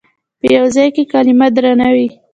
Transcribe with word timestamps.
په 0.39 0.45
یوه 0.55 0.69
ځای 0.75 0.89
کې 0.95 1.03
کلمه 1.13 1.47
درنه 1.55 1.89
وي. 1.95 2.07